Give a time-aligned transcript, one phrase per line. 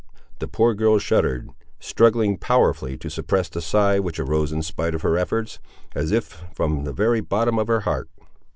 [0.39, 5.03] The poor girl shuddered, struggling powerfully to suppress the sigh which arose in spite of
[5.03, 5.59] her efforts,
[5.93, 8.09] as if from the very bottom of her heart.